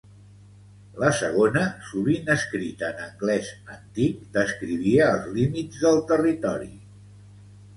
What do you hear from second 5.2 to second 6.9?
límits del territori.